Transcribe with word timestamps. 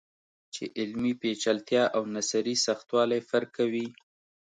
چې 0.53 0.63
علمي 0.79 1.13
پیچلتیا 1.21 1.83
او 1.95 2.01
نثري 2.15 2.55
سختوالی 2.65 3.21
فرق 3.29 3.49
کوي. 3.57 3.87